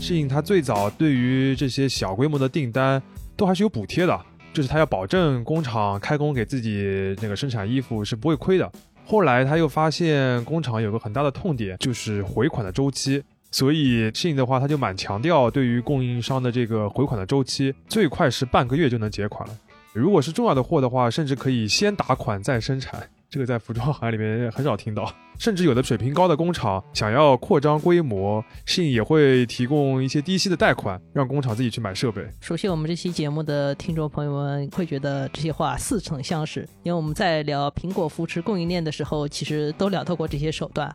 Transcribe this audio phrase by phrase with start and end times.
[0.00, 3.00] 适应它最早对于这些小规模的订单
[3.36, 4.20] 都还是有补贴的，
[4.52, 8.70] 就是它要保证工厂开工给自己那个生产衣服是不会亏的。
[9.04, 13.22] 后来他又发现工厂有个很大的痛点，就是回款的周期。
[13.50, 19.54] 所以适应的话，他就蛮强调对于供应商的这个回款的周期，最快是半个月就能结款了。
[19.92, 23.08] 如果是重要的货的话，甚至可以先打款再生产。
[23.32, 32.28] 这个在服装行业里面很少听到，甚至有的水平高的工厂想要扩张规模，信也会提供一些低息的贷款，让工厂自己去买设备。
[32.42, 40.94] 熟悉我们这期节目的听众朋友们会觉得这些话似曾相识，因为我们在聊苹果扶持供应链的时候，其实都聊到过这些手段。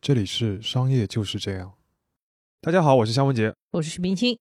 [0.00, 1.74] 这里是商业就是这样。
[2.62, 4.38] 大家好，我是肖文杰，我是徐冰清。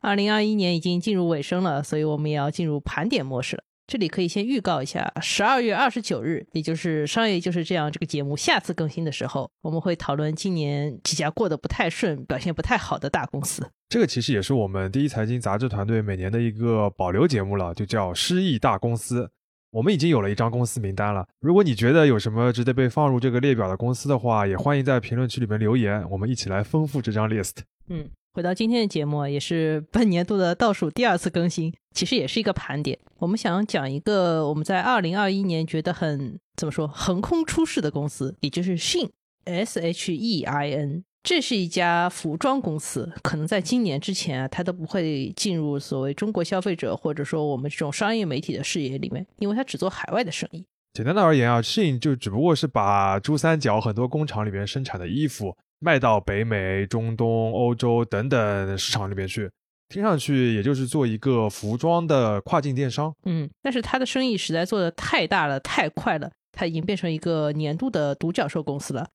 [0.00, 3.62] 二零二一年已经进入尾声了，所以我们也要进入盘点模式了。
[3.86, 13.68] 这里可以先预告一下，十二月二十九日，也就是《商业就是这样》这个节目下次更新的时候，我们会讨论今年几家过得不太顺、表现不太好的大公司。
[13.88, 19.28] 这个其实也是我们第一财经杂志团队每年的一个保留节目了，就叫“失意大公司”。
[19.72, 21.26] 我们已经有了一张公司名单了。
[21.40, 27.56] 如果你觉得有什么值得被放入这个列表的公司的话，也欢迎在评论区里面留言，我们一起来丰富这张 list。
[27.88, 28.08] 嗯。
[28.32, 32.96] 回到今天的节目，也是本年度的倒数第二次更新，其实也是一个盘点。
[33.18, 41.02] 我们想讲一个我们在二零二一年觉得很怎么说横空出世的公司，也就是 Shein，S H E I N。
[41.22, 50.64] 这是一家服装公司，可能在今年之前啊，它都不会进入所谓中国消费者或者说我们这种商业媒体的视野里面，因为它只做海外的生意。
[50.94, 55.56] 简单的而言啊，Shein 就只不过是把珠三角很多工厂里面生产的衣服。
[55.80, 59.50] 卖到北美、中东、欧洲等等市场里面去，
[59.88, 63.12] 听上去也就是做一个服装的跨境电商。
[63.24, 69.08] 嗯，但是他的生意实在做的太大了、太快了，他已经变成一个年度的独角兽公司了。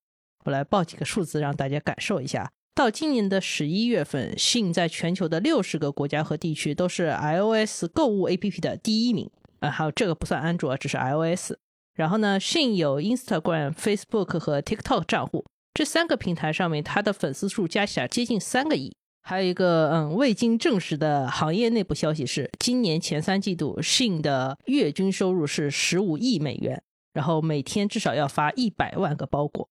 [0.43, 9.29] 我来报几个数字让大家感受一下：到今年的十一月份，信在全球的六十个国家和地区都是 iOS 购物 APP 的第一名。
[9.59, 11.53] 啊，还有这个不算安卓，只是 iOS。
[11.93, 15.45] 然后呢，信有 Instagram、Facebook 和 TikTok 账户。
[15.75, 18.95] 这三个平台上面，它的粉丝数加起来接近三个亿。
[19.21, 26.81] 还有一个嗯未经证实的行业内部消息是，今年前三季度 shin 的月均收入是十五亿美元，
[27.11, 29.67] 然后每天至少要发一百万个包裹。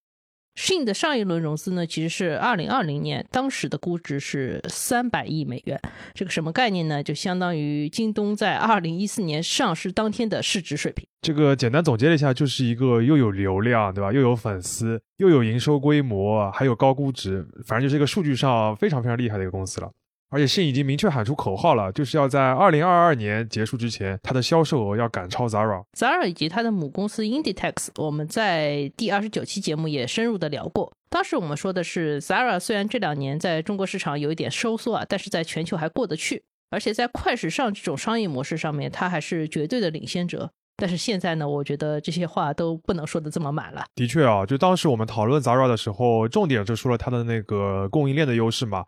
[0.54, 5.80] 迅的上一轮融资呢，其实是二零二零年，当时的估值是三百亿美元。
[6.14, 7.02] 这个什么概念呢？
[7.02, 11.06] 就相当于京东在二零一四年上市当天的市值水平。
[11.22, 14.12] 这个简单总结了一下，就是一个又有流量，对吧？
[14.12, 19.90] 又有粉丝，又有营收规模，还有高估值，反正就是一个数据上非常非常厉害的一个公司了。
[20.34, 25.80] 而且信已经明确喊出口号了，就是要在二零二二年结束之前，它的销售额要赶超 Zara。
[25.96, 30.92] Zara 以及它的母公司 Inditex，我们在第二十九期节目也深入的聊过。
[31.08, 40.50] 当时我们说的是，Zara 虽然这两年在中国市场有一点收缩啊，但是在全球还过得去，而且在快时尚这种商业模式上面，它还是绝对的领先者。
[40.76, 43.84] 但是现在呢，我觉得这些话都不能说的这么满了。
[43.94, 48.84] 的确啊，就当时我们讨论 Zara 的时候，重点就说了它的那个供应链的优势嘛。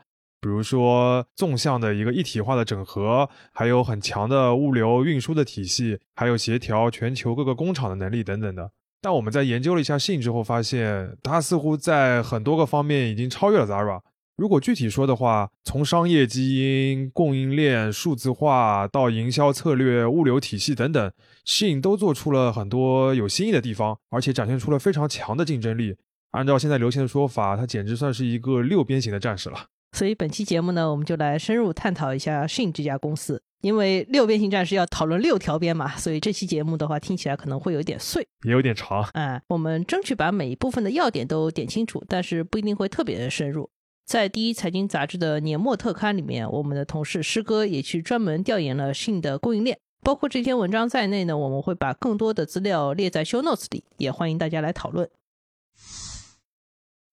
[0.47, 8.71] 比如说纵向的一个一体化的整合，还有很强的物流运输的体系，还有协调全球各个工厂的能力等等的。
[9.03, 14.01] 但我们在研究了一下信之后，发现它似乎在很多个方面已经超越了 Zara。
[14.37, 21.13] 如果具体说的话，从商业基因、供应链数字化到营销策略、物流体系等等，
[21.45, 25.97] 信都做出了很多有新意的地方，而且展现出了非常强的竞争力。
[26.31, 29.67] 按照现在流行的说法，它简直算是一个六边形的战士了。
[29.97, 33.43] 所以本期节目呢，我们就来深入探讨一下 Shein 这家公司。
[33.63, 39.03] 因为六边形战士要讨论六条边嘛，所以这期节目的话听起来可能会有点碎，也有点长。
[39.15, 43.71] 哎，我们争取把每一部分的要点都点清楚，但是不一定会特别的深入。
[44.05, 55.09] 在第一财经杂志的年末特刊里面，我们的同事师哥也去专门调研了 Shein 的供应链，包括这篇文章在内呢，我们会把更多的资料列在 Show Notes 里，也欢迎大家来讨论。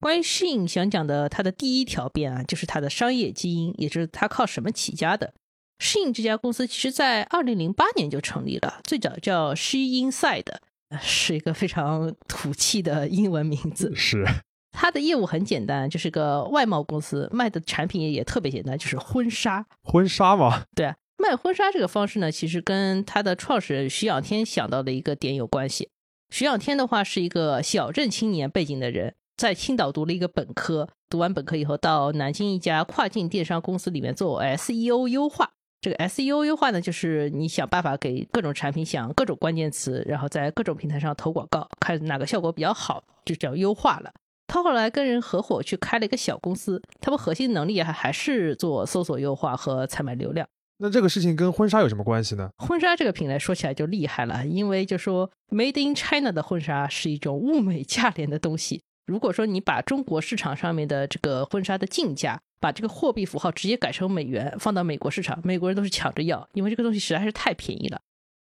[0.04, 5.34] 关于 Shein 想讲的，它的第一条边啊，就是它的商业基因，也就是它靠什么起家的。
[5.80, 10.58] Shein 这家公司其实在二零零八年就成立了，最早叫 She Inside，
[11.02, 13.96] 是一个非常土气的英文名字。
[13.96, 14.26] 是。
[14.74, 19.66] 它的业务很简单，就是个外贸公司，卖的产品也特别简单，就是婚纱。
[19.84, 20.66] 婚纱吗？
[20.76, 25.88] 对，啊卖婚纱这个方式呢，其实跟它的创始人徐仰天想到的一个点有关系。
[26.30, 29.16] 徐仰天的话是一个小镇青年背景的人。
[29.36, 35.50] 在青岛读了一个本科，读完本科以后到南京一家跨境电商公司里面做 SEO 优化，
[35.82, 44.12] 这个 SEO 优化呢，就是你想办法给各种产品想各种关键词，然后在各种平台上投广告，看哪个效果比较好，就叫优化了。
[44.46, 50.48] 他后来跟人合伙去开了一个小公司，他们核心能力还还是做搜索优化和采买流量。
[50.78, 52.50] 那这个事情跟婚纱有什么关系呢？
[52.58, 58.84] 婚纱这个品类说起来就厉害了，因为就说 Made in China 的婚纱是一种物美价廉的东西。
[59.06, 68.00] 如果说你把中国市场上面的这个婚纱的进价，把这个货币符号直接改成美元，放到美国市场，美国人都是抢着要，因为这个东西实在是太便宜了。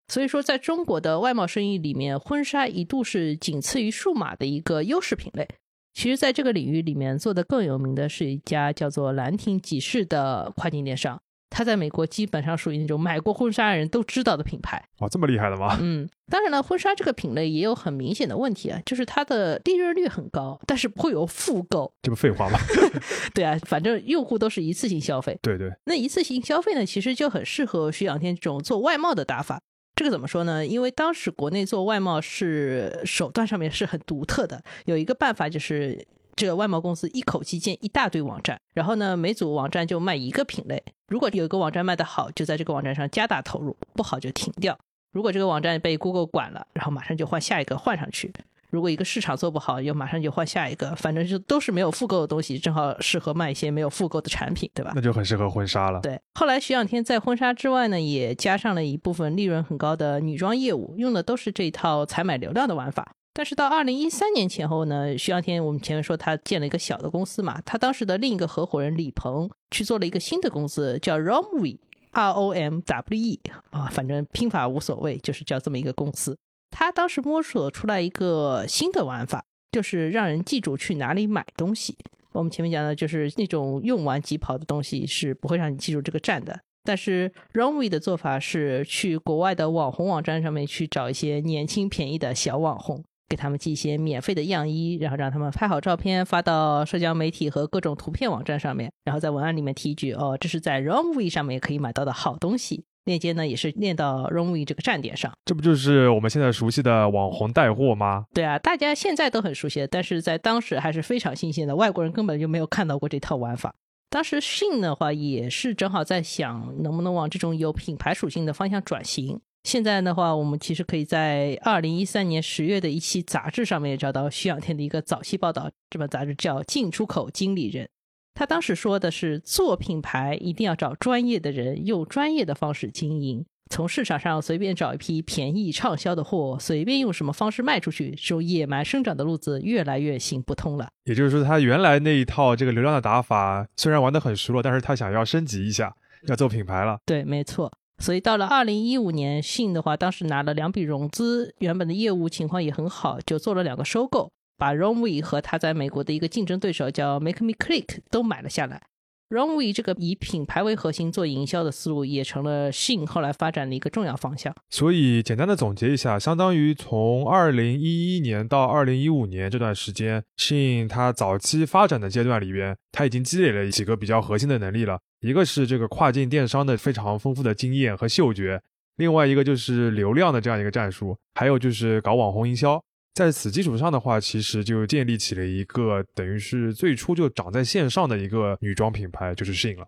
[0.09, 5.47] 所以说，在中国的外贸生意里面，婚纱一度是仅次于数码的一个优势品类。
[5.95, 11.21] 其实，在这个领域里面做的更有名的是一家叫做兰亭集市的跨境电商。
[11.51, 14.83] 它在美国基本上属于那种买过婚纱的人都知道的品牌。
[14.99, 15.79] 哇，这么厉害的吗？
[15.81, 21.93] 嗯，当然了，婚纱这个品类也有很明显的问题啊，就是它的利润率很高，但是不会有复购。
[22.03, 22.59] 这不废话吗？
[23.35, 25.39] 对啊，反正用户都是一次性消费。
[25.43, 25.73] 对对。
[25.87, 29.61] 那一次性消费呢，其实就很适合徐仰天这种做外贸的打法。
[29.97, 30.67] 这个怎么说呢？
[30.67, 36.07] 因为当时国内做外贸是手段上面是很独特的，有一个办法就是。
[36.39, 40.81] 这个外贸公司一口气建一大堆网站，然后呢，每组网站就卖一个品类。
[41.09, 44.79] 如果有一个网站卖得好，就在这个网站上加大投入；不好就停掉。
[45.13, 48.33] 如果这个网站被 Google 管了，然后马上就换下一个换上去。
[48.71, 50.95] 如果一个市场做不好，又马上就换下一个。
[50.95, 54.93] 反正就都是没有复购的东西，正好适合卖一些没有复购的产品，对吧？
[54.95, 56.01] 那就很适合婚纱了。
[56.03, 56.21] 对。
[56.35, 63.15] 后来徐仰天在婚纱之外呢，也加上了一部分利润很高的女装业务，用的都是这一套采买流量的玩法。
[63.39, 73.41] 但是到二零一三年前后呢，徐仰天我们前面说他建了一个小的公司嘛，他当时的另一个合伙人李鹏去做了一个新的公司，叫 Romwe，R O M W E
[73.71, 76.37] 啊，反正拼法无所谓，就是叫这么一个公司。
[76.73, 81.97] 他当时摸索出来一个新的玩法，就是让人记住去哪里买东西。
[82.33, 93.05] 我们前面讲的就是那种用完即跑的东西是不会让你记住这个站的，但是 Romwe 的做法是去国外的网红网站上面去找一些年轻便宜的小网红。
[93.29, 105.33] 给他们寄一些免费的样衣，然后让他们拍好照片发到社交媒体和各种图片网站上面，然后在文案里面提一句：“哦，这是在 Romwe 上面也可以买到的好东西。”链接呢也是链到 Romwe 这个站点上。
[105.47, 108.27] 这不就是我们现在熟悉的网红带货吗？
[108.35, 113.75] 对啊，大家现在都很熟悉，但是在当时还是非常新鲜的，外国人根本就没有看到过这套玩法。
[114.11, 119.41] 当时信的话也是正好在想，能不能往这种有品牌属性的方向转型。
[119.69, 125.71] 现在的话，我们其实可以在二零一三年十月的一期杂志上面找到徐仰天的一个早期报道。
[125.91, 127.85] 这本杂志叫《进出口经理人》，
[128.33, 133.45] 他当时说的是，做品牌一定要找专业的人，用专业的方式经营。
[133.69, 140.89] 从市场上随便找一批便宜畅销的货，随便用什么方式卖出去，这种野蛮生长的路子越来越行不通了。
[141.05, 145.95] 也就是说，他原来那一套这个流量的打法虽然玩得很熟了，但是他想要升级一下，
[146.27, 146.97] 要做品牌了。
[147.05, 147.71] 对，没错。
[147.99, 158.83] 所以到了二零一五年，信的话当时拿了两笔融资，原本的业务情况也很好，就做了两个收购，把 Romwe 和他在美国的一个竞争对手叫 Make Me Click 都买了下来。
[159.31, 164.55] Romwe 这个以品牌为核心做营销的思路，也成了 Shin 后来发展的一个重要方向。
[164.71, 174.99] 所以简单的总结一下，相当于从二零一一年到二零一五年这段时间，，Shin 它早期发展的阶段里边，它已经积累了几个比较核心的能力了。
[175.21, 178.63] 一个是这个跨境电商的非常丰富的经验和嗅觉，
[178.97, 182.83] 另外一个就是流量的这样一个战术，还有就是搞网红营销。
[183.15, 189.87] 在此基础上的话，其实就建立起了一个等于是最初就长在线上的一个女装品牌，就是 Shein 了。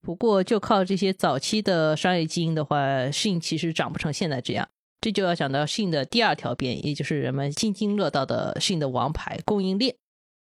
[0.00, 4.68] 不过，就靠这些早期的商业基因的话，Shein 其实长不成现在这样。
[5.00, 9.96] 这就要讲到 Shein 的第二条边，也就是人们津津乐道的 Shein 的王牌供应链。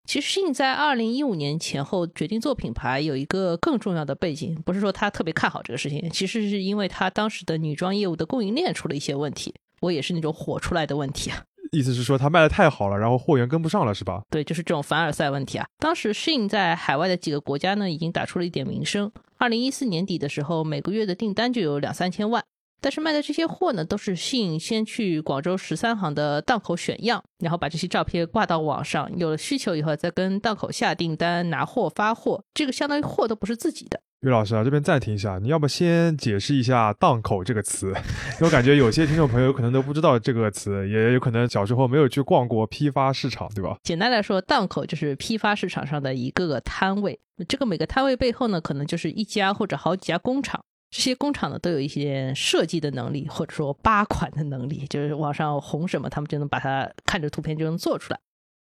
[0.06, 9.54] 其实 Shein 在二零一五年前后决定做品牌，有一个更重要的背景，不是说他特别看好这个事情，其实是因为他当时的女装业务的供应链出了一些问题。
[9.82, 14.22] 我也是那种火出来的问题啊，意思是说他卖的太好了，然后货源跟不上了，是吧？
[14.30, 15.66] 对，就是这种凡尔赛问题啊。
[15.78, 19.12] 当时 Shein 在海外的几个国家呢，已经打出了一点名声。
[19.38, 22.44] 二零一四年底的时候，每个月的订单就有两三千万，
[22.80, 34.00] 但是卖的这些货呢，都是 Shein 先去广州十三行的档口选样，然后把这些照片挂到网上，有了需求以后再跟档口下订单、拿货、发货，这个相当于货都不是自己的。
[34.22, 37.92] 于老师啊，这边暂停一下，你要不先解释一下“档口”这个词？
[38.40, 43.76] 我感觉有些听众朋友可能都不知道这个词，也有可能小时候没有去逛过批发市场，对吧？
[43.82, 47.18] 简单来说，档口就是批发市场上的一个个摊位。
[47.48, 50.62] 这个每个摊位背后呢，可能就是一家或者好几家工厂。
[50.92, 58.20] 这些工厂呢，都有一些设计的能力，或者说扒款的能力，就是网上红什么，他们就能把它看着图片就能做出来。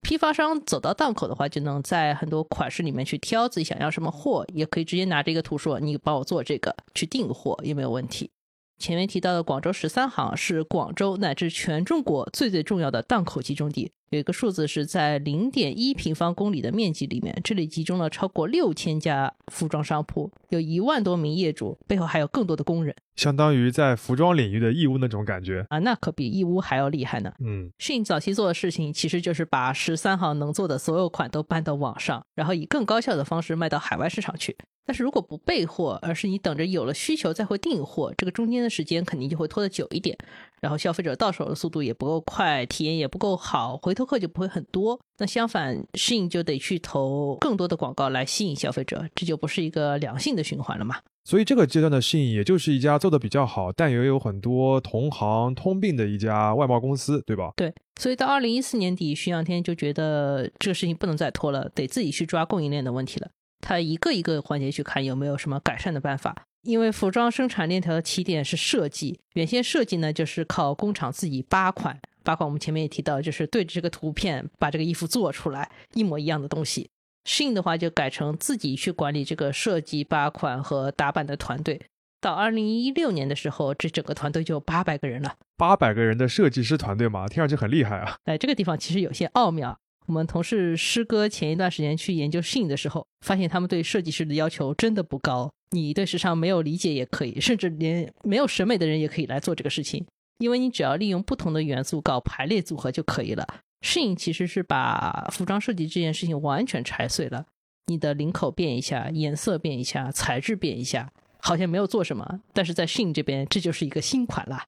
[0.04, 8.30] 批发商走到档口的话，就能在很多款式里面去挑自己想要什么货，也可以直接拿这个图说：“你帮我做这个，去订货也没有问题。”
[8.78, 25.64] 前面提到的广州十三行是广州乃至全中国最最重要的档口集中地，有一个数字是在零点一平方公里的面积里面，这里集中了超过六千家服装商铺，有一万多名业主，背后还有更多的工人相当于在服装领域的义乌那种感觉。
[25.70, 27.32] 啊，那可比义乌还要厉害呢。
[27.38, 34.56] 嗯，迅早期做的事情其实就是把十三行能做的所有款都搬到网上，然后以更高效的方式卖到海外市场去。
[34.86, 40.16] 但是如果不备货，而是你等着有了需求再会订货，这个中间的时间肯定就会拖得久一点，
[40.60, 45.00] 然后消费者到手的速度也不够快，体验也不够好，回头客就不会很多。
[45.18, 50.96] 那相反，适应就得去投更多的广告来吸引消费者，这就不是一个良性的循环了嘛？
[51.26, 57.52] 所以这个阶段的信也就是一家做的比较好，但也有很多同行通病的一家外贸公司，对吧？
[57.56, 63.30] 对，所以到二零一四年底，徐仰天就觉得这个事情不能再拖了，得自己去抓供应链的问题了。
[63.64, 66.36] 他一个一个环节去看有没有什么改善的办法。
[66.62, 76.88] 因为服装生产链条的起点是设计，原先设计呢就是靠工厂自己扒款，扒款我们前面也提到，就是对着这个图片把这个衣服做出来一模一样的东西。
[77.26, 81.80] Shein 的话就改成自己去管理这个设计、八款和打版的团队。
[82.20, 85.34] 到二零一六年的时候，这整个团队就有八百个人了。
[85.58, 88.16] 八百个人的设计师团队嘛，听上去很厉害啊。
[88.24, 89.78] 哎，这个地方其实有些奥妙。
[90.06, 95.50] 我们同事师哥前一段时间去研究训的时候，发现他们对设计师的要求真的不高。
[95.70, 100.06] 你对时尚没有理解也可以，甚至连没有审美的人也可以来做这个事情，
[100.38, 103.46] 因为你只要利用不同的元素搞排列组合就可以了。
[103.80, 107.46] Shein 其实是把服装设计这件事情完全拆碎了，
[107.86, 114.64] 你的领口变一下，颜色变一下，材质变一下，好像没有做什么，但是在训这边这就是一个新款啦。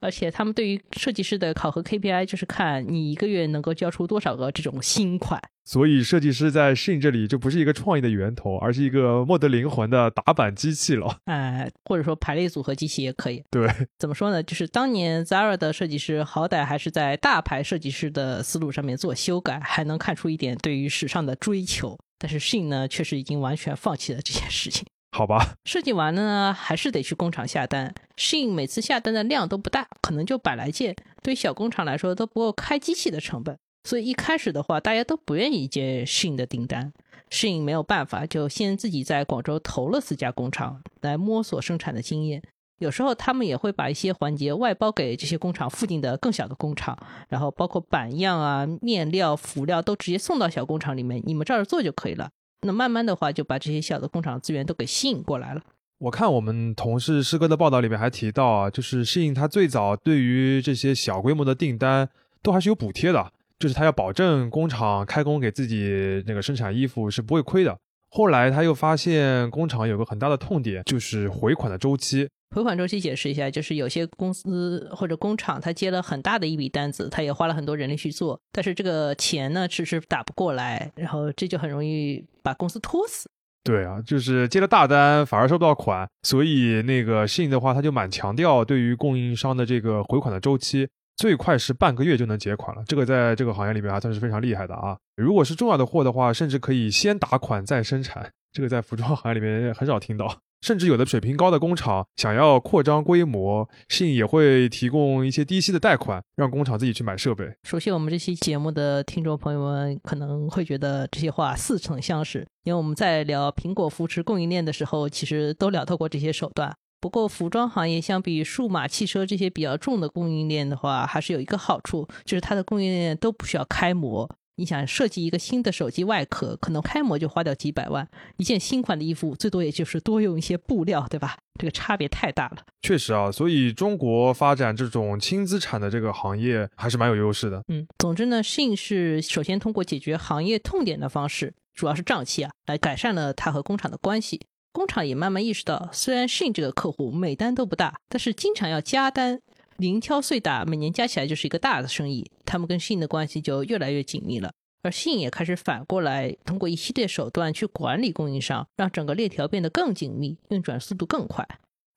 [0.00, 5.40] 而且他们对于设计师的考核 KPI 就是看你一个月能够交出多少个这种新款。
[5.64, 11.18] 所以设计师在 Shein 这里就不是一个创意的源头，而是一个没得灵魂的打板机器了。
[11.26, 13.42] 哎，或者说排列组合机器也可以。
[13.50, 14.42] 对，怎么说呢？
[14.42, 21.98] 就是当年 Zara 的设计师好歹还是在大牌设计师的思路上面做修改，还能看出一点对于时尚的追求。
[22.18, 24.86] 但是 Shein 呢，确实已经完全放弃了这件事情。
[25.18, 27.92] 好吧，设计完了呢，还是得去工厂下单。
[28.16, 30.94] 适应每次下单的量都不大，可能就百来件，
[31.24, 33.58] 对小工厂来说都不够开机器的成本。
[33.82, 36.92] 所以一开始的话，大家都不愿意接适应的订单。
[37.30, 42.40] 适应没有办法，就先自己在广州投了四家工厂来摸索生产的经验。
[42.78, 46.96] 有时候他们也会把一些环节外包给这些工厂附近的更小的工厂，
[47.28, 52.30] 然后包括版样啊、面料、辅料都直接送到小工厂里面，你们照着做就可以了。
[52.62, 55.62] 那慢慢的话，就把这些小的工厂资源都给吸引过来了。
[55.98, 62.08] 我看我们同事师哥的报道里面还提到啊，就是适应他最早对于这些小规模的订单
[62.42, 67.78] 都还是有补贴的，就是他要保证工厂开工给自己那个生产衣服是不会亏的。
[68.10, 72.28] 后来他又发现工厂有个很大的痛点，就是回款的周期。
[72.56, 83.28] 回款周期解释一下，就是有些公司或者工厂，他接了很大的一笔单子，他也花了很多人力去做，但是这个钱呢迟迟打不过来，然后这就很容易把公司拖死。
[83.62, 90.88] 对啊，就是接了大单反而收不到款，所以那个信的话，他就蛮强调对于供应商的这个回款的周期，
[91.18, 92.82] 最快是半个月就能结款了。
[92.86, 94.96] 这个在这个行业里面还算是非常厉害的啊。
[95.16, 100.38] 如果是重要的货的话，甚至可以先打款再生产，这个在服装行业里面很少听到。
[100.60, 107.48] 甚至有的水平高的工厂想要扩张规模，信也会提供一些低息的贷款，让工厂自己去买设备。
[107.62, 116.74] 熟悉我们这期节目的听众朋友们可能会觉得这些话似曾相识，因为我们在聊苹果扶持供应链的时候，其实都聊到过这些手段。
[117.00, 124.28] 不过，服装行业相比数码、汽车这些比较重的供应链的话，还是有一个好处，就是它的供应链都不需要开模。
[124.56, 128.04] 你想设计一个新的手机外壳，可能开模就花掉几百万；
[128.38, 131.36] 一件新款的衣服，最多也就是多用一些布料，对吧？
[131.60, 132.56] 这个差别太大了。
[132.82, 137.62] 确实啊，所以中国发展这种轻资产的这个行业还是蛮有优势的。
[137.68, 144.40] 嗯，总之呢，信是首先通过解决行业痛点的方式，主要是胀气啊，来改善了它和工厂的关系。
[144.72, 149.40] 工厂也慢慢意识到，虽然信这个客户每单都不大，但是经常要加单。
[149.78, 154.50] 零敲碎打，每年加起来就是一个大的生意，他们跟信的关系就越来越紧密了。
[154.82, 161.46] 而信也开始反过来，通过一系列手段去管理供应商，让整个链条变得更紧密，运转速度更快。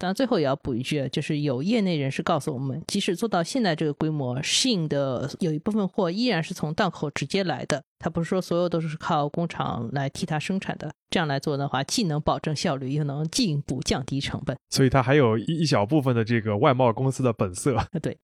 [0.02, 7.84] 当然，最后也要补一句，就是有业内人士告诉我们，即使做到现在这个规模，Shein 的有一部分货依然是从档口直接来的。
[8.00, 10.92] 他不是说所有都是靠工厂来替他生产的。
[11.12, 14.58] 这样来做的话，既能保证效率，又能进一步降低成本。
[14.72, 17.78] 所以，它还有一一小部分的这个外贸公司的本色。
[18.02, 18.18] 对。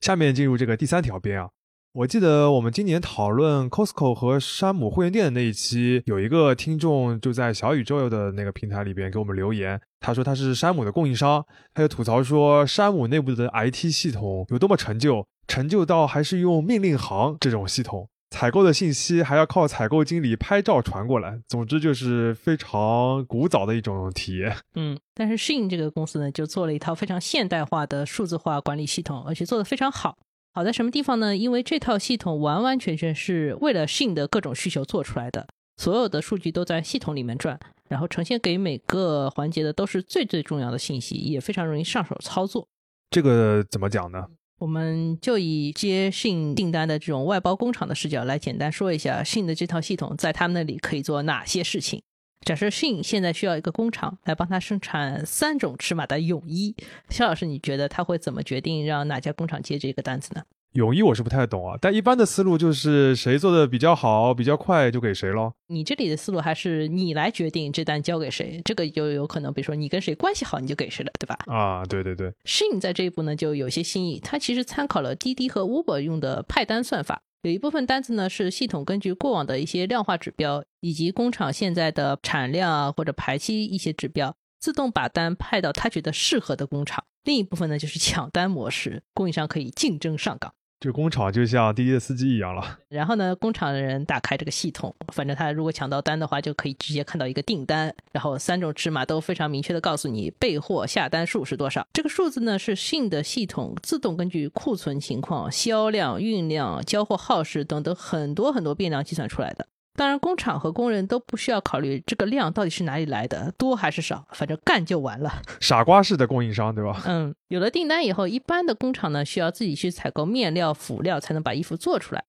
[0.00, 1.50] 下面进入这个第三条边啊。
[1.94, 24.56] 我记得我们今年讨论 Costco 和山姆会员店的那一期，有一个听众就在小宇宙的那个平台里边给我们留言，他说他是山姆的供应商，他就吐槽说山姆内部的 IT 系统有多么陈旧，陈旧到还是用命令行这种系统，采购的信息还要靠采购经理拍照传过来，总之就是非常古早的一种体验。
[24.74, 30.16] 嗯，但是 Shin 这个公司呢，就做了一套非常现代化的数字化管理系统，而且做得非常好。
[30.56, 31.36] 好在什么地方呢？
[31.36, 37.58] 因为这套系统完完全全是为了信的各种需求做出来的，所有的数据都在系统里面转，
[37.88, 42.68] 然后呈现给每个环节的都是最最重要的信息，也非常容易上手操作。
[43.10, 44.26] 这个怎么讲呢？
[44.60, 52.00] 我们就以接信订单的这种外包工厂的视角来简单说一下信的这套系统在他们那里可以做哪些事情。
[52.44, 56.76] 假设 Shin 现在需要一个工厂来帮他生产三种尺码的泳衣，
[57.08, 60.42] 肖老师，你觉得他会怎么决定让哪家工厂接这个单子呢？
[60.72, 65.54] 泳衣我是不太懂啊，但一般的思路就是谁做的比较好、比较快就给谁咯。
[65.68, 71.38] 你这里的思路还是你来决定这单交给谁，这个就有可能，比如说你跟谁关系好，你就给谁了，对吧？
[71.46, 72.30] 啊，对对对。
[72.44, 77.22] Shin 在这一步呢就有些新意，它其实参考了滴滴和 Uber 用的派单算法。
[77.44, 87.04] 有一部分单子呢是系统根据过往的一些量化指标以及工厂现在的产量啊或者排期一些指标，自动把单派到他觉得适合的工厂。
[87.24, 90.54] 另一部分呢就是抢单模式，供应商可以竞争上岗。
[90.84, 92.78] 这工厂就像滴滴的司机一样了。
[92.90, 101.86] 然后呢，工厂的人打开这个系统，反正他如果抢到单的话，就可以直接看到一个订单，然后三种尺码都非常明确的告诉你备货下单数是多少。
[101.94, 109.66] 这个数字呢是信的系统自动根据库存情况、销量、运量、交货耗时等等很多很多变量计算出来的。
[109.96, 115.40] 当然，工厂和工人都不需要考虑这个量到底是哪里来的，多还是少，反正干就完了。
[115.60, 117.02] 傻瓜式的供应商，对吧？
[117.06, 122.24] 嗯，有了订单以后，一般的工厂呢需要自己去采购面料、辅料，才能把衣服做出来。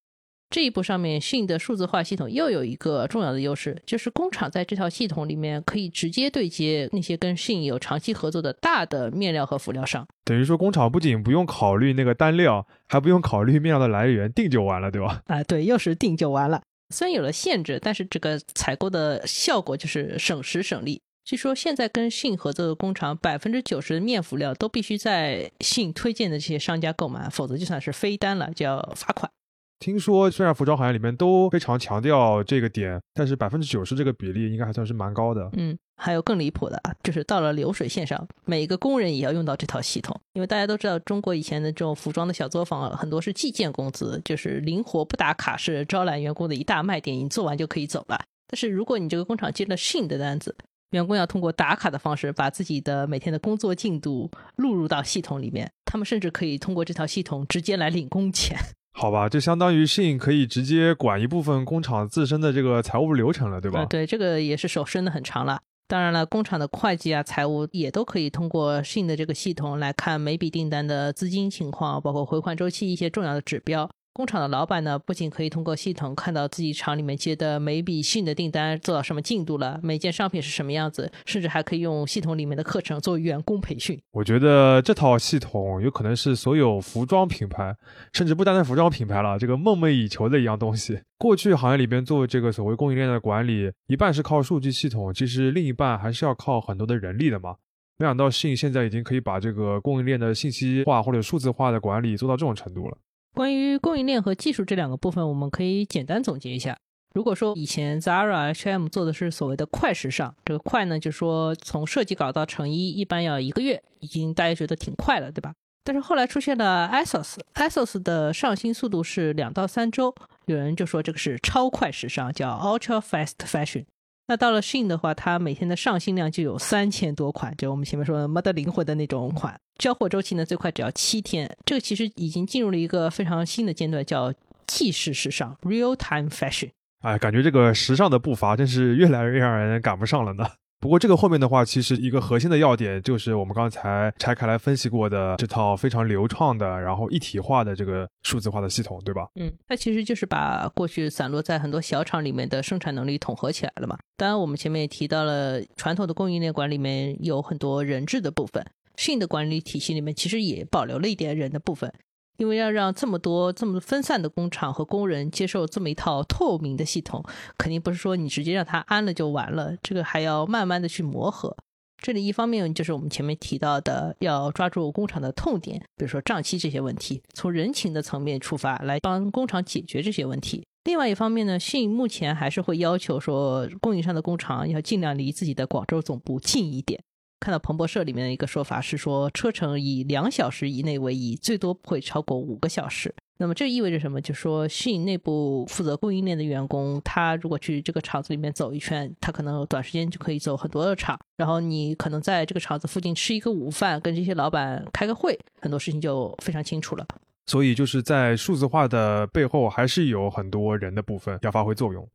[0.51, 10.07] 这一步上面，信的数字化系统又有一个重要的优势，就是工厂在这套系统里面可以直接对接那些跟信有长期合作的大的面料和辅料商。
[10.23, 15.23] 等于说，工厂不仅不用考虑那个单料，还不用考虑面料的来源，定就完了，对吧？
[15.25, 16.61] 啊，对，又是定就完了。
[16.89, 21.01] 虽然有了限制，但是这个采购的效果就是省时省力。
[21.23, 29.31] 据说现在跟信合作的工厂，百分之九十的面辅料都必须在信推荐的这些商家购买，否则就算是飞单了，就要罚款。
[29.79, 35.49] 听说虽然服装行业里面都非常强调这个点，但是百分之九十这个比例应该还算是蛮高的。
[35.53, 40.19] 嗯，还有更离谱的啊，就是到了流水线上，每一个工人也要用到这套系统。
[40.33, 48.19] 因为大家都知道，中国以前的这种服装的小作坊很多是计件工资，就是灵活不打卡是招揽员工的一大卖点，你做完就可以走了。
[48.47, 50.55] 但是如果你这个工厂接了信的单子，
[50.91, 58.57] 员工要通过打卡的方式把自己的每天的工作进度录入到系统里面，他们甚至可以通过这套系统直接来领工钱。
[58.97, 63.85] 好吧，就相当于信可以直接管一部分工厂自身的这个财务流程了，对吧？
[63.85, 65.59] 对，这个也是手伸的很长了。
[65.85, 73.87] 当然了，工厂的会计啊、财务也都可以通过信的这个系统来看每笔订单的资金情况，包括回款周期一些重要的指标。
[74.15, 83.99] 工厂的老板呢，不仅可以通过系统看到自己厂里面接的每笔信的订单做到什么进度了，每件商品是什么样子，甚至还可以用系统里面的课程做员工培训。
[84.13, 87.75] 我觉得这套系统有可能是所有服装品牌，
[88.13, 90.97] 甚至不单单服装品牌了，这个梦寐以求的一样东西。
[91.17, 97.55] 过去行业里边做这个所谓供应链的管理，一半是靠数据系统，其实另一半还是要靠很多的人力的嘛。
[97.97, 102.97] 没想到信现在已经可以把这个供应链的信息化或者数字化的管理做到这种程度了。
[103.35, 106.77] 关于供应链和技术这两个部分，我们可以简单总结一下。
[107.13, 115.53] 如果说以前 Zara、H&M 做的是所谓的快时尚，这个快呢，就说从设计稿到成衣一般要一个月，已经大家觉得挺快了，对吧？
[115.83, 123.85] 但是后来出现了 ASOS，ASOS 的上新速度是两到三周，有人就说这个是超快时尚，叫 Ultra Fast Fashion。
[124.27, 129.55] 那到了 Shin 的话，它每天的上新量就有三千多款，就我们前面说的没得灵魂的那种款。
[129.77, 131.55] 交货周期呢，最快只要七天。
[131.63, 134.33] 这个其实已经进入了一个非常新的阶段，叫
[134.65, 136.71] 即时时尚 （Real Time Fashion）。
[137.01, 140.47] 哎，感觉这个时尚的步伐真是越来越让人赶不上了呢。
[140.85, 149.27] 不过这个后面的话，其实一个核心的要点就是我们刚才拆开来分析过的这套非常流畅的，然后一体化的这个数字化的系统，对吧？
[149.33, 153.97] 嗯，它其实就是把过去散落在很多小厂里面的生产能力统合起来了嘛。
[154.15, 158.63] 当然，我们前面也提到了，传统的供应链管理里面有很多人质的部分，
[158.95, 161.91] 新的管理体系里面其实也保留了一点人的部分。
[162.37, 167.23] 因为要让这么多这么分散的工厂和工人接受这么一套透明的系统，
[167.57, 171.55] 肯定不是说你直接让他安了就完了，这个还要慢慢的去磨合。
[171.97, 180.63] 这里一方面就是我们前面提到的，要抓住工厂的痛点，比如说账期这些问题，从人情的层面出发来帮工厂解决这些问题。
[180.83, 187.01] 另外一方面呢，信目前还是会要求说，供应商的工厂要尽量离自己的广州总部近一点。
[187.39, 193.13] 看到彭博社里面的一个说法是说，车程以两小时以内为宜，最多不会超过五个小时。
[193.37, 194.21] 那么这意味着什么？
[194.21, 201.19] 就说信内部负责供应链的员工，他如果去这个厂子里面走一圈，他可能短时间就可以走很多的厂。
[201.35, 207.05] 然后你可能在这个厂子附近吃一个午饭，跟这些老板开个会，很多事情就非常清楚了。
[207.47, 212.07] 所以就是在数字化的背后，还是有很多人的部分要发挥作用。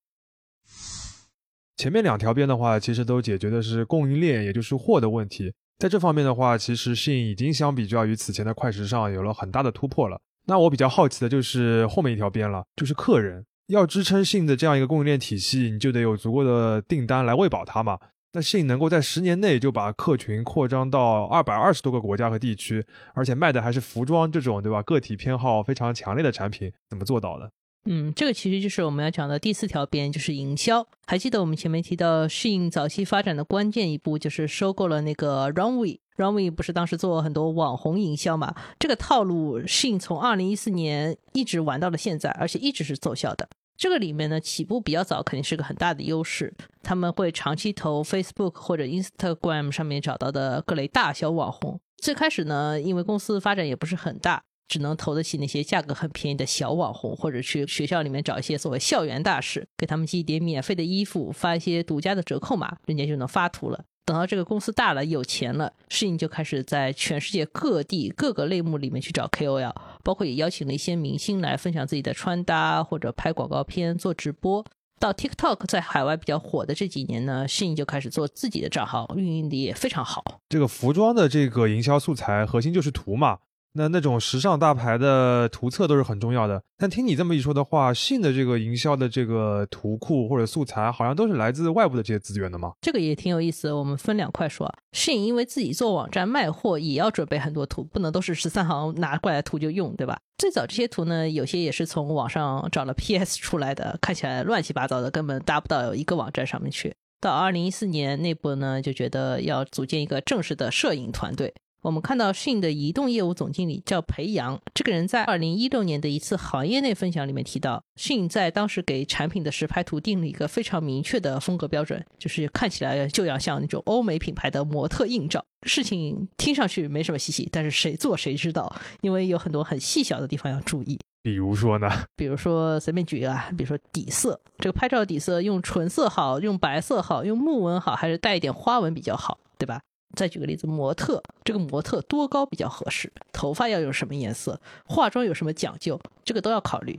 [1.80, 5.50] 前面两条边的话，其实都解决的是供应链，也就是货的问题。
[5.78, 10.20] 在这方面的话，其实信已经相比较于此前的快时尚有了很大的突破了。
[10.46, 17.98] 那我比较好奇的就是后面一条边了，就是客人要支撑信的这样一个供应链体系，你就得有足够的订单来喂饱它嘛。
[18.34, 24.82] 那信能够在十年内就把客群扩张到二百二十多个国家和地区，而且卖的还是服装这种对吧？
[24.82, 27.50] 个体偏好非常强烈的产品，怎么做到的？
[27.86, 30.86] 嗯，这个其实就是我们要讲的第四条边，就是营销。
[31.06, 35.98] 还记得我们前面提到适应早期发展的关键一步，就是收购了那个 Runway。
[36.16, 38.54] Runway 不是当时做很多网红营销嘛？
[38.78, 43.48] 这个套路适应从二零一四年一直玩到了现在，而且一直是奏效的。
[43.78, 46.54] 这个里面呢，起步比较早，肯定是个很大的优势。
[46.82, 51.80] 他们会长期投 Facebook 或者 Instagram 上面找到的各类大小网红。
[51.96, 63.84] 最开始呢，因为公司发展也不是很大，只能投得起那些价格很便宜的小网红，或者去学校里面找一些所谓校园大使，给他们寄一点免费的衣服，发一些独家的折扣码，人家就能发图了。
[64.06, 74.64] 等到这个公司大了、有钱了，适应就开始在全世界各地各个类目里面去找 KOL，包括也邀请了一些明星来分享自己的穿搭或者拍广告片、做直播。
[75.00, 80.40] 到 TikTok 在海外比较火的这几年呢，适应就开始做自己的账号，运营的也非常好。
[80.48, 83.38] 这个服装的这个营销素材核心就是图嘛。
[83.72, 92.72] 那那种时尚大牌的图册都是很重要的，但听你这么一说的话，信的这个营销的这个图库或者素材，好像都是来自外部的这些资源的吗？
[92.80, 94.72] 这个也挺有意思，我们分两块说。
[94.92, 100.18] 信因为自己做网站卖货，也要准备很多图，不能都是十三行拿过来图就用，对吧？
[100.38, 106.92] 最早这些图呢，有些也是从网上找了 PS 出来的，看起来乱七八糟的，根本搭不到一个网站上面去。
[107.20, 111.54] 到二零一四年，内部呢就觉得要组建一个正式的摄影团队。
[111.82, 125.42] 我们看到信的移动业务总经理叫裴阳，这个人在二零一六年的一次行业内分享里面提到，信在当时给产品的实拍图定了一个非常明确的风格标准，就是看起来就要像那种欧美品牌的模特硬照。
[125.66, 130.98] 事情听上去没什么稀奇，但是谁做谁知道，因为有很多很细小的地方要注意。
[131.22, 131.88] 比如说呢？
[132.16, 139.80] 比如说随便举一个啊，比如说底色，这个拍照底色用纯色好，用白色好，用木纹好，还是带一点花纹比较好，对吧？
[140.14, 143.12] 再举个例子，模特这个模特多高比较合适？
[143.32, 144.60] 头发要用什么颜色？
[144.84, 146.00] 化妆有什么讲究？
[146.24, 146.98] 这个都要考虑。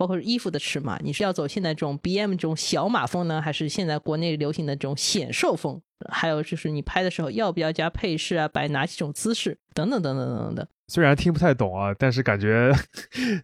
[0.00, 5.78] 包括衣服的尺码，你是要走现在这种 B M 这种小码风呢，还是现在国内流行的这种显瘦风？
[6.10, 8.48] 还有就是你拍的时候要不要加配饰啊？
[8.48, 9.58] 摆哪几种姿势？
[9.74, 10.66] 等等等等等等的。
[10.88, 12.72] 虽然听不太懂啊，但是感觉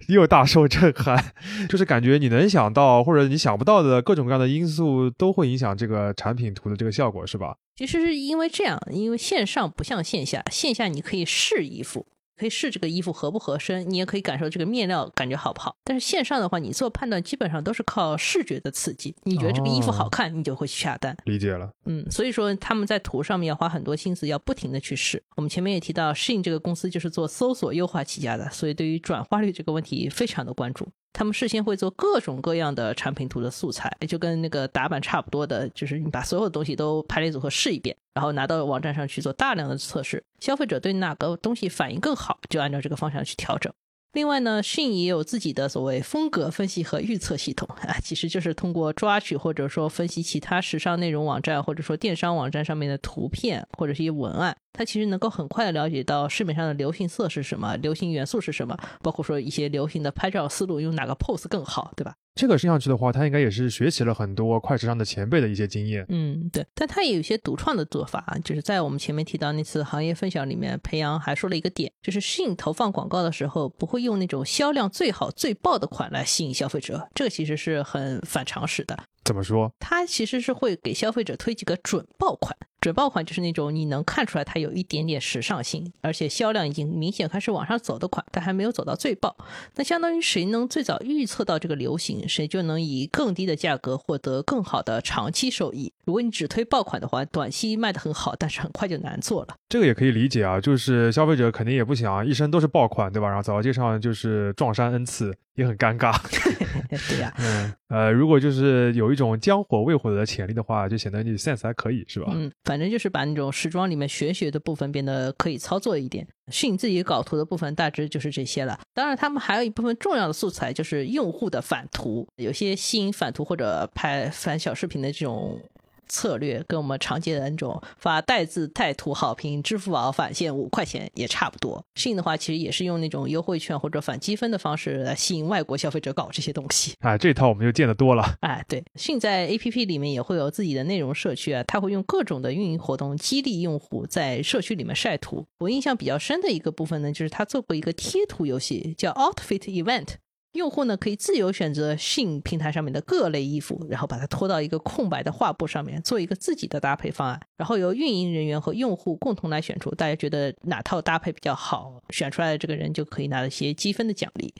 [0.08, 1.22] 又大受震撼，
[1.68, 7.54] 就是感觉你能想到或者你想不到的各种各样的因素都会影响这个产品图的这个效果，是吧？
[7.76, 12.06] 其实是因为这样，因为线上不像线下，线下你可以试衣服。
[12.36, 15.74] 可以试这个衣服合不合身，你也可以感受这个面料感觉好不好。
[15.84, 19.14] 但是线上的话，你做判断基本上都是靠视觉的刺激。
[19.22, 21.16] 你觉得这个衣服好看，你就会去下单。
[21.24, 21.70] 理解了。
[21.86, 25.22] 嗯，所以说他们在图上面要花很多心思，要不停的去试。
[25.36, 30.88] 我们前面也提到，适应这个公司就是做搜索优化起家的，所以对于转化率这个问题非常的关注。
[31.16, 40.22] 他们事先会做各种各样的产品图的素材，就跟那个打版差不多的，就是你把所有东西都排列组合试一遍，然后拿到网站上去做大量的测试。
[40.40, 43.72] 消费者对哪个东西反应更好，就按照这个方向去调整。
[44.16, 62.14] 另外呢，信也有自己的所谓风格分析和预测系统 啊，其实就是通过抓取或者说分析其他时尚内容网站或者说电商网站上面的图片或者是一些文案，它其实能够很快的了解到市面上的流行色是什么，流行元素是什么，包括说一些流行的拍照思路，用哪个 pose 更好，对吧？
[62.36, 66.04] 这个听上去的话，他应该也是学习了很多快时尚的前辈的一些经验。
[66.10, 78.98] 嗯，对，但他也有一些独创的做法，就是在我们前面提到那次行业分享里面，裴阳还说了一个点，就是吸引投放广告的时候，不会用那种销量最好最爆的款来吸引消费者，这个其实是很反常识的。
[79.24, 79.72] 怎么说？
[79.80, 82.54] 他其实是会给消费者推几个准爆款，
[82.86, 89.36] 准爆款就是那种你能看出来它有一点点时尚性，而且销量已经明显开始往上走的款，但还没有走到最爆。
[89.74, 95.92] 那相当于谁能最早预测到这个流行，谁就能以更低的价格获得更好的长期收益。
[96.06, 99.56] 如果你只推爆款的话，短期卖的很好，但是很快就难做了。
[99.68, 103.26] 这个也可以理解啊，就是消费者肯定也不想一生都是爆款，对吧？
[103.26, 106.16] 然后走到街上就是撞衫 n 次，也很尴尬。
[107.08, 112.30] 对呀，嗯，呃，如果就是有一种将火未火的潜力的话，就显得你 sense 还可以，是吧？
[112.32, 116.24] 嗯，反正就是把那种时装里面玄学的部分变得可以操作一点。
[116.52, 118.78] 是你自己搞图的部分大致就是这些了。
[118.94, 125.60] 当然，他们还有一部分重要的素材就是用户的反图，有些吸引反图或者拍反小视频的这种。
[126.08, 131.82] 策略跟我们常见的那种发带字带图好评，支付宝返现五块钱也差不多。
[131.94, 136.94] 信的话，其实也是用那种优惠券或者返积分的方式来吸引外国消费者搞这些东西。
[137.00, 138.36] 啊，这套我们就见得多了。
[138.40, 145.46] 哎，对，信在 A P P 里面也会有自己的内容社区啊，它会用各种的运营活动激励用户在社区里面晒图。
[145.58, 150.08] 我印象比较深的一个部分呢，就是他做过一个贴图游戏，叫 Outfit Event。
[150.56, 164.52] 用户呢可以自由选择性平台上面的各类衣服，然后把它拖到一个空白的画布上面，做一个自己的搭配方案，然后由运营人员和用户共同来选出，大家觉得哪套搭配比较好，选出来的这个人就可以拿到一些积分的奖励。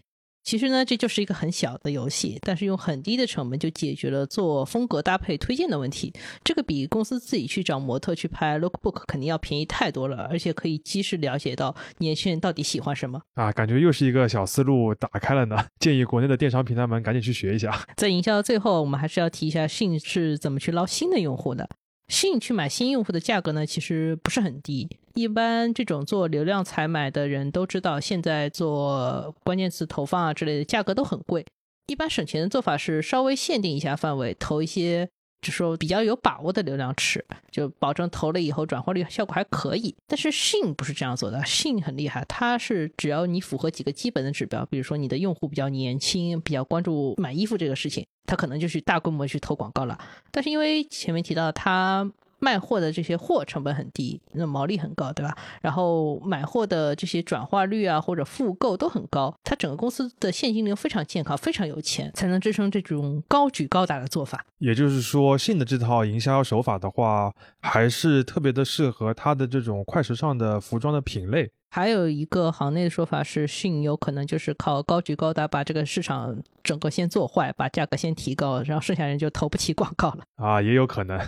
[0.46, 6.12] 其实呢，这就是一个很小的游戏，但是用很低的成本就解决了做风格搭配推荐的问题。
[6.44, 13.50] 这个比公司自己去找模特去拍 lookbook 肯定要便宜太多了，而且可以及时了解到年轻人到底喜欢什么啊！
[13.50, 15.56] 感觉又是一个小思路打开了呢。
[15.80, 17.84] 建议国内的电商平台们赶紧去学一下。
[17.96, 21.68] 在营销的最后，我们还是要提一下信是怎么去捞新的用户的。
[22.08, 24.88] 新去买新用户的价格呢，其实不是很低。
[25.14, 31.44] 一般这种做流量采买的人都知道，现在做关键词投放啊之类的价格都很贵。
[31.86, 35.08] 一般省钱的做法是稍微限定一下范围，投一些。
[35.42, 39.94] 就说比较有把握的流量池，就保证投了以后转化率效果还可以。
[40.06, 49.98] 但是信不是这样做的，信很厉害，它是只要你符合几个基本的指标，比如说你的用户比较年轻，比较关注买衣服这个事情，它可能就去大规模去投广告了。
[50.30, 52.10] 但是因为前面提到它。
[52.38, 55.36] 卖货的这些货成本很低，那毛利很高，对吧？
[55.62, 64.44] 然后买货的这些转化率啊，或者复购都很高，它整个公司的现金流非常健康，非常有钱，才能支撑这种高举高打的做法。
[64.58, 71.50] 也就是说，信的这套营销手法的话，还是特别的适合它的这种快时尚的服装的品类。
[71.68, 80.20] 还有一个行内的说法是，信有可能就是靠高举高打把这个市场整个先做坏，把价格先提高，然后剩下人就投不起广告了。
[80.36, 81.20] 啊，也有可能。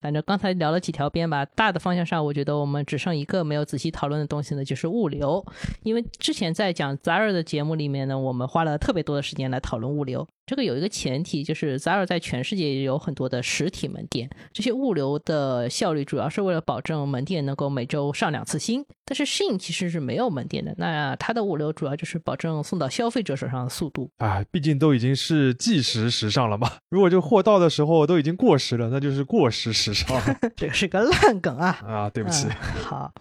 [0.00, 5.44] 反正刚才聊了几条边吧，大的方向上，我觉得我们只剩一个没有仔细讨论的东西呢，就是物流。
[5.82, 10.24] 因为之前在讲 Zara 的节目里面呢，我们花了特别多的时间来讨论物流。
[10.48, 18.82] 这个有一个前提，就是 Zara 在全世界也有很多的实体门店，这些物流的效率主要是为了保证门店能够每周上两次新。
[19.04, 24.10] 但是 Shein 其实是没有门店的，那它的物流主要就是保证送到消费者手上的速度。
[24.16, 30.18] 啊，毕竟都已经是即时时尚了嘛，如果这货到的时候都已经过时了，那就是过时时尚。
[30.56, 31.78] 这个是个烂梗啊！
[31.86, 32.48] 啊，对不起。
[32.82, 33.12] 好。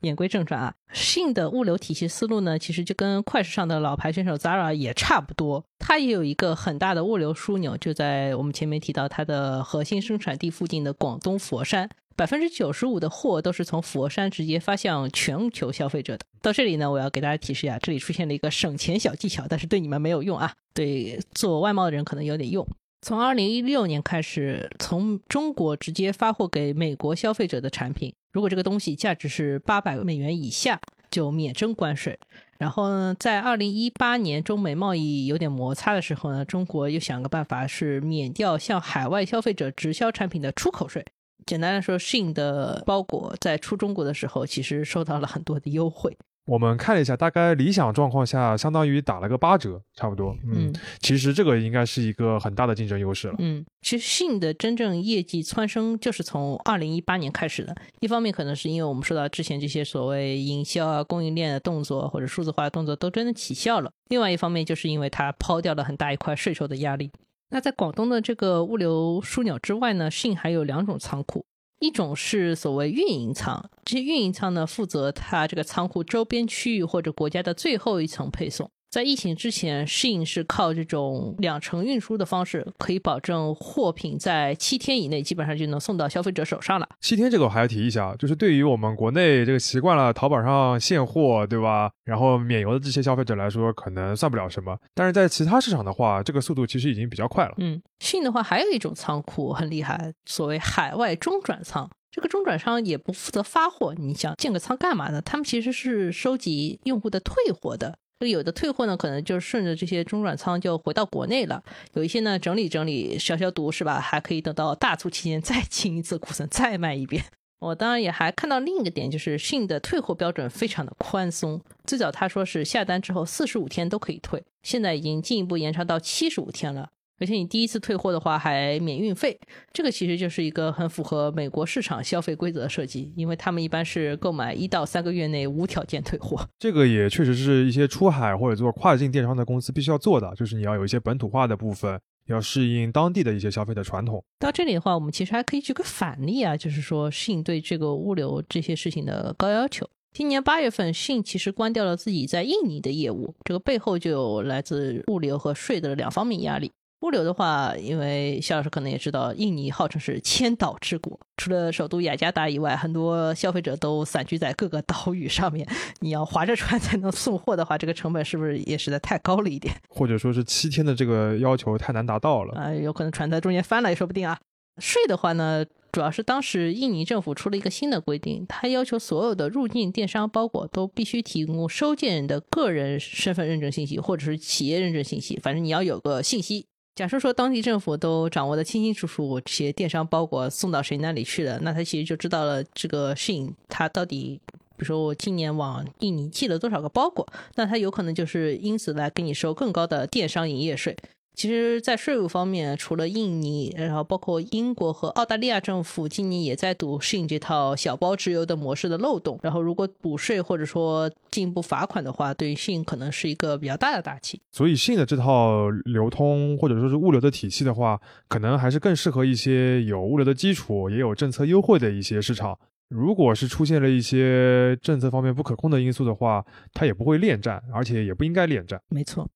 [0.00, 5.64] 言归正传啊，信的物流体系思路呢，其实就跟快时尚的老牌选手 Zara 也差不多。
[5.78, 16.24] 它也有一个很大的物流枢纽，就在我们前面提到它的核心生产地附近的广东佛山，百分之九十五的货都是从佛山直接发向全球消费者的。
[16.42, 22.66] 到这里呢，我要给大家提示一下，这里出现了一个省钱小技巧，但是对你们没有用啊，对做外贸的人可能有点用。
[23.02, 32.18] 从二零一六年开始，从中国直接发货给美国消费者的产品，如果这个东西价值是八百美元以下，就免征关税。
[32.58, 41.04] 然后呢，在二零一八年中美贸易有点摩擦的时候呢，中国又想个办法是免掉向海外消费者直销产品的出口税。
[41.46, 46.16] 简单来说信的包裹在出中国的时候，其实受到了很多的优惠。
[46.50, 50.36] 我们看了一下，大概理想状况下，相当于打了个八折，差不多。
[50.52, 53.36] 嗯，其实这个应该是一个很大的竞争优势了。
[53.38, 57.72] 嗯，其实信的真正业绩蹿升就是从二零一八年开始的。
[58.00, 63.92] 一方面可能是因为我们说到之前这些所谓营销啊、供应链的动作或者数字化的动作都真的起效了。
[64.08, 67.12] 另外一方面就是因为它抛掉了很大一块税收的压力。
[67.50, 71.44] 那在广东的这个物流枢纽之外呢，信还有两种仓库。
[71.80, 78.70] 一种是所谓运营仓，这些运营仓呢负责它这个仓库周边区域或者国家的最后一层配送。
[78.90, 86.88] 在疫情之前，Shein 是靠这种两程运输的方式，可以保证货品在七天以内基本上就能送到消费者手上了。
[87.00, 91.88] 七天这个我还要提一下，就是对于我们国内这个习惯了淘宝上现货，对吧？
[92.04, 94.76] 然后免邮的这些消费者来说，可能算不了什么。
[94.92, 97.54] 但是在其他市场的话，这个速度其实已经比较快了。
[97.58, 101.88] 嗯，Shein 的话还有一种仓库很厉害，所谓海外中转仓。
[102.10, 105.22] 这个中转商也不负责发货，你想建个仓干嘛呢？
[105.22, 107.96] 他们其实是收集用户的退货的。
[108.28, 111.62] 有的退货呢，可能就是顺着这些中转仓就回到国内了；
[111.94, 113.98] 有一些呢，整理整理、消消毒，是吧？
[113.98, 117.24] 还可以等到大促期间再清一次库存，再卖一遍。
[117.60, 121.60] 我当然也还看到另一个点，就是信的退货标准非常的宽松。
[121.84, 126.90] 最早他说是下单之后四十五天都可以退，现在已经进一步延长到七十五天了。
[127.20, 129.38] 而且你第一次退货的话还免运费，
[129.72, 136.48] 这个其实就是一个很符合美国市场消费规则的设计，因为他们一般是购买一到三个月内无条件退货。
[136.58, 144.24] 这个也确实是一些出海或者做跨境电商的公司必须要做的，就是你要有一些本土化的部分，要适应当地的一些消费的传统。
[144.38, 149.86] 到这里的话，我们其实还可以举个反例啊，就是说信对这个物流这些事情的高要求。
[150.12, 156.72] 今年八月份，信其实关掉了自己在印尼的业务，这个背后就有来自物流和税的两方面压力。
[157.02, 165.66] 物流的话，因为肖老师可能也知道，印尼号称是千岛之国，除了首都雅加达以外，很多消费者都散居在各个岛屿上面。
[166.00, 169.74] 你要划着船才能送货的话，这个成本是不是也实在太高了一点？
[169.88, 172.74] 或者说是七天的这个要求太难达到了啊？
[172.74, 174.38] 有可能船在中间翻了也说不定啊。
[174.76, 186.66] 税的话呢，主要是当时印尼政府出了一个新的规定，它要求所有的入境电商包裹都必须提供收件人的个人身份认证信息，或者是企业认证信息，反正你要有个信息。
[186.94, 194.38] 假设说当地政府都掌握的清清楚楚，这些电商包裹送到谁那里去了，那他其实就知道了这个信他到底，
[194.76, 200.94] 比如说我今年往印尼寄了多少个包裹，那他有可能就是因此来给你收更高的电商营业税。
[201.34, 209.38] 其实，在税务方面，除了印尼，然后包括英国和澳大利亚政府今年也在赌适应这套小包直邮的模式的漏洞。
[209.42, 214.38] 然后，如果补税或者说进一步罚款的话，对于信可能是一个比较大的打击。
[214.52, 222.58] 所以，信的这套流通或者说是物流的体系的话，可能还是更适合一些有物流的基础、也有政策优惠的一些市场。
[222.88, 228.78] 如果是出现了一些政策方面不可控的因素的话，它也不会恋战，而且也不应该恋战。
[228.88, 229.26] 没错。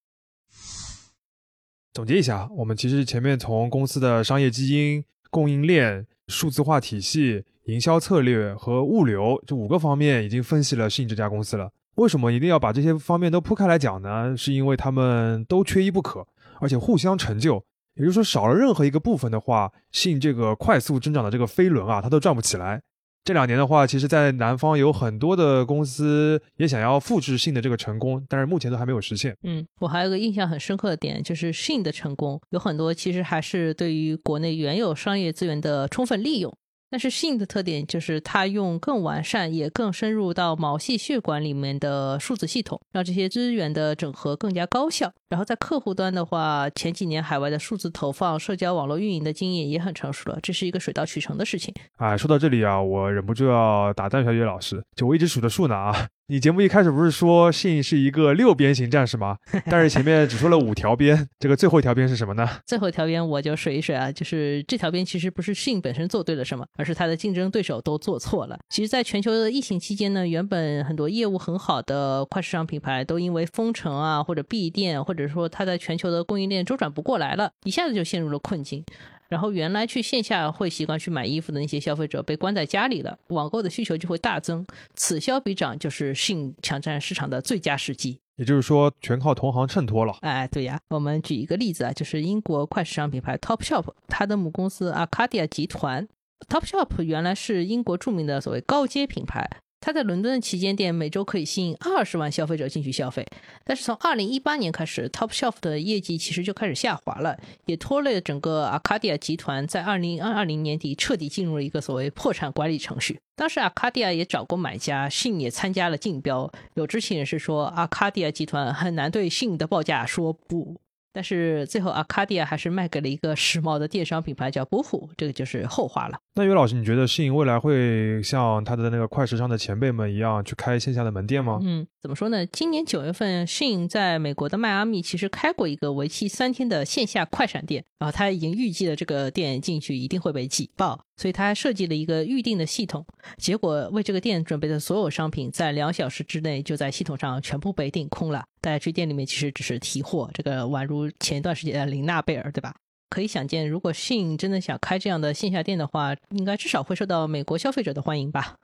[1.95, 11.71] 总结一下，我们其实前面从公司的商业基因、供应链、数字化体系、营销策略和物流这五个方面已经分析了信这家公司了。
[11.95, 14.37] 为什么一定要把这些方面都铺开来讲呢？
[14.37, 16.27] 是因为他们都缺一不可，
[16.61, 17.65] 而且互相成就。
[17.95, 22.83] 也就是说，少了任何一个部分的话，信这个快速增长的这个飞轮啊，它都转不起来。
[23.25, 29.35] 这两年的话，其实，在南方有很多的公司也想要复制信的这个成功，但是目前都还没有实现。
[29.45, 36.55] 嗯，我还有个印象很深刻的点，就是信的成功有很多其实还是对于国内原有商业资源的充分利用。
[36.91, 45.13] 但是信的特点就是它用更完善也更深入到毛细血管里面的数字系统，让这些资源的整合更加高效。
[45.35, 51.75] 然后在客户端的话，前几年海外的数字投放、社交网络运营的经验也很成熟了，这是一个水到渠成的事情。
[51.97, 56.07] 哎，说到这里啊，我忍不住要打断小雪老师，就我一直数着数呢啊。
[56.29, 59.37] 你节目一开始不是说信是一个六边形战士吗？
[59.67, 62.49] 但是前面只说了五条边，这个最后一条边是什么呢？
[62.65, 68.59] 最后一条边我就水一水啊，就是这条边其实不是信本身做对了什么，而是它的竞争对手都做错了。
[68.71, 78.85] 其实，在全球的疫情期间呢，原本很多业务很好的快时尚品牌都因为封城啊，或者闭店，或者说它在全球的供应链周转不过来了，一下子就陷入了困境。
[79.29, 88.21] 然后原来去线下会习惯去买衣服的那些消费者被关在家里了，网购的需求就会大增，此消彼长就是性抢占市场的最佳时机。
[88.37, 90.17] 也就是说，全靠同行衬托了。
[90.21, 96.07] 哎，对呀，我们举一个例子啊，就是英国快时尚品牌 Topshop，它的母公司 Arcadia 集团
[96.49, 99.49] ，Topshop 原来是英国著名的所谓高阶品牌。
[99.85, 103.23] 它在伦敦的旗舰店每周可以吸引二十万消费者进去消费，
[103.65, 113.21] 但是从二零一八年开始，Topshop 的业绩其实就开始下滑了，也拖累了整个 Arcadia 集团在二零二零年底彻底进入了一个所谓破产管理程序。
[113.37, 120.81] 当时 Arcadia 也找过买家，信也参加了竞标，有知情人士说，Arcadia 集团很难对信的报价说不。
[121.13, 126.19] 但是最后，Arcadia 还是卖给了一个时髦的电商品牌，叫 Boohoo，这个就是后话了。
[126.37, 131.61] 那于老师，你觉得信未来会像他的那个快时尚的前辈们一样去开线下的门店吗？
[131.63, 132.45] 嗯，怎么说呢？
[132.47, 141.05] 今年九月份，信在美国的迈阿密其实开过一个为期三天的线下快闪店，然后他已经预计了这个店进去一定会被挤爆。
[141.17, 143.07] 所以他设计了一个预定的系统，
[143.39, 148.45] 结果为这个店准备的所有商品在两小时之内就在系统上全部被订空了。
[148.61, 152.75] 大家去店里面其实只是提货，这个宛如前一段时间的林娜贝尔，对吧？
[153.15, 158.57] 可以想见，如果 Shin 真的想开这样的线下店的话，应该至少会受到美国消费者的欢迎吧。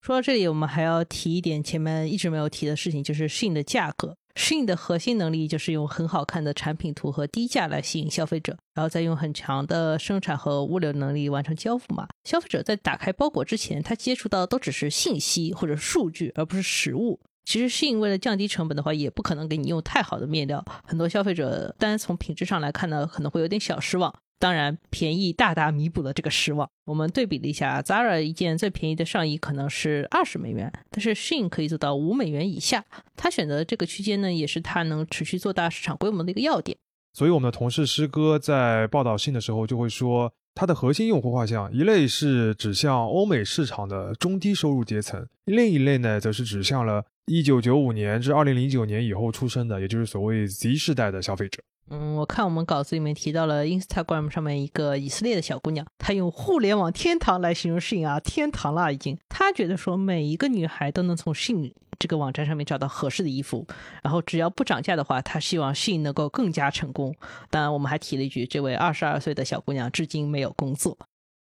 [0.00, 4.16] 说到这里，我们还要提一点前面一直没有提的事情，就是 Shin 的价格。
[4.34, 12.08] Shin 的核心能力就是用很好看的产品图和低价来吸引消费者，然后再用很强的生产和物流能力完成交付嘛。
[12.24, 17.20] 消费者在打开包裹之前，他接触到的都只是信息或者数据，而不是实物。
[17.44, 24.14] 其实适应为了降低成本的话，也不可能给你用太好的面料，很多消费者单从品质上来看呢，可能会有点小失望。
[24.38, 26.68] 当然，便宜大大弥补了这个失望。
[26.84, 32.84] 我们对比了一下，Zara 一件最便宜的上衣可能是二十美元，但是 Shein 可以做到五美元以下。
[33.16, 36.76] 他选择这个区间呢，也是他能持续做大市场规模的一个要点。
[37.12, 51.62] 所以，我们的同事师哥在报道信的时候就会说，它的核心用户画像一类是指向欧美市场的中低收入阶层，另一类呢，则是指向了一九九五年至二零零九年以后出生的，也就是所谓 Z 世代的消费者。
[51.94, 59.18] 嗯，我看我们稿子里面提到了 Instagram 上面一个以色列的小姑娘，她用“互联网天堂”来形容 Shein 啊，天堂了已经。
[59.28, 63.66] 她觉得说每一个女孩都能从 Shein 这个网站上面找到合适的衣服，
[64.02, 67.14] 然后只要不涨价的话，她希望 Shein 能够更加成功。
[67.50, 70.96] 当然，我们还提了一句，这位二十二岁的小姑娘至今没有工作。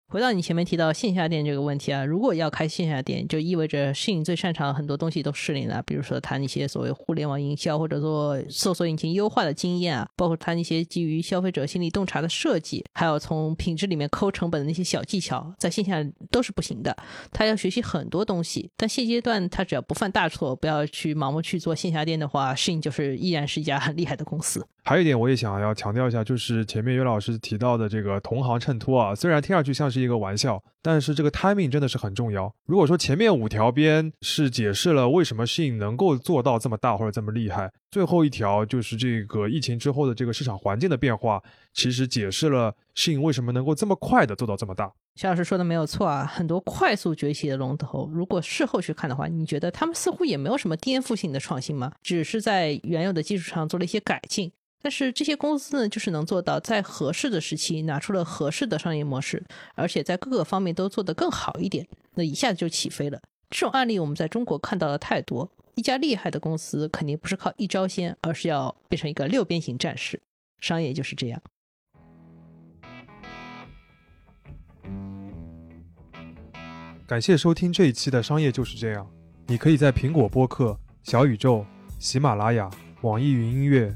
[0.09, 16.01] 回到你前面提到线下店这个问题啊，如果要开线下店，就意味着摄影最擅长很多东西都失灵了，比如说他那些所谓互联网营销或者做搜索引擎优化的经验啊，包括他那些基于消费者心理洞察的设计，还有从品质里面抠成本的那些小技巧，在线下
[16.31, 16.95] 都是不行的。
[17.33, 24.65] 他要学习很多东西，但现阶段他只要不犯大错，不要去盲目去做线下店的话摄影就是依然是一家很厉害的公司。
[24.85, 32.53] 还有一点，我也想要强调一下，就是前面岳老师提到的这个同行衬托啊，虽然听上去像是是一个玩笑，但是这个 timing 真的是很重要。
[32.65, 41.41] 如果说前面五条边是解释了为什么 Shein 能够做到这么大或者这么厉害，最后一条就是这个疫情之后的这个市场环境的变化，
[41.73, 44.93] 其实解释了 Shein 为什么能够这么快的做到这么大。
[45.15, 51.91] 肖老师说的没有错啊，很多快速崛起的龙头，如果事后去看的话，你觉得他们似乎也没有什么颠覆性的创新吗？
[52.03, 54.51] 只是在原有的基础上做了一些改进。
[54.81, 59.43] 但是这些公司呢，就是能做到在合适的时期拿出了合适的商业模式，
[59.75, 63.19] 而且在各个方面都做得更好一点，那一下子就起飞了。
[63.49, 65.49] 这种案例我们在中国看到了太多。
[65.75, 70.21] 一家厉害的公司肯定不是靠一招鲜，而是要变成一个六边形战士。
[70.59, 71.41] 商业就是这样。
[77.05, 79.05] 感谢收听这一期的《商业就是这样》。
[79.47, 81.65] 你可以在苹果播客、小宇宙、
[81.99, 82.69] 喜马拉雅、
[83.01, 83.95] 网易云音乐。